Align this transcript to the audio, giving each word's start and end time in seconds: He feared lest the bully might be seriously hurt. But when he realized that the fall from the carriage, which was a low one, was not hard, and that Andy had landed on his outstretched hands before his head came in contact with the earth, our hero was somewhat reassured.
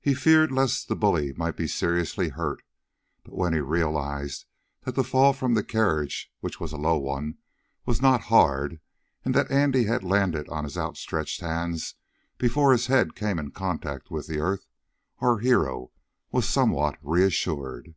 He 0.00 0.12
feared 0.14 0.50
lest 0.50 0.88
the 0.88 0.96
bully 0.96 1.32
might 1.34 1.56
be 1.56 1.68
seriously 1.68 2.30
hurt. 2.30 2.64
But 3.22 3.32
when 3.36 3.52
he 3.52 3.60
realized 3.60 4.44
that 4.82 4.96
the 4.96 5.04
fall 5.04 5.32
from 5.32 5.54
the 5.54 5.62
carriage, 5.62 6.32
which 6.40 6.58
was 6.58 6.72
a 6.72 6.76
low 6.76 6.98
one, 6.98 7.38
was 7.86 8.02
not 8.02 8.22
hard, 8.22 8.80
and 9.24 9.36
that 9.36 9.52
Andy 9.52 9.84
had 9.84 10.02
landed 10.02 10.48
on 10.48 10.64
his 10.64 10.76
outstretched 10.76 11.42
hands 11.42 11.94
before 12.38 12.72
his 12.72 12.88
head 12.88 13.14
came 13.14 13.38
in 13.38 13.52
contact 13.52 14.10
with 14.10 14.26
the 14.26 14.40
earth, 14.40 14.66
our 15.20 15.38
hero 15.38 15.92
was 16.32 16.48
somewhat 16.48 16.98
reassured. 17.00 17.94